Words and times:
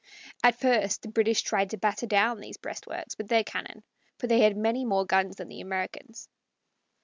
At 0.43 0.59
first 0.59 1.03
the 1.03 1.09
British 1.09 1.43
tried 1.43 1.69
to 1.69 1.77
batter 1.77 2.07
down 2.07 2.39
these 2.39 2.57
breastworks 2.57 3.15
with 3.19 3.27
their 3.27 3.43
cannon, 3.43 3.83
for 4.17 4.25
they 4.25 4.39
had 4.39 4.57
many 4.57 4.83
more 4.83 5.05
guns 5.05 5.35
than 5.35 5.47
the 5.47 5.61
Americans. 5.61 6.27